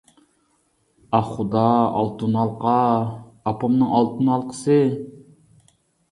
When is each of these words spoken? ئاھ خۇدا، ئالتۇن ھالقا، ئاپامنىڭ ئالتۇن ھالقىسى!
ئاھ 1.17 1.27
خۇدا، 1.33 1.65
ئالتۇن 1.97 2.37
ھالقا، 2.39 2.73
ئاپامنىڭ 3.51 3.91
ئالتۇن 3.99 4.31
ھالقىسى! 4.35 4.79